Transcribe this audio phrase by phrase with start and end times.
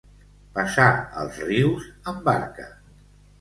[0.53, 0.87] Passar
[1.25, 2.67] els rius amb barca.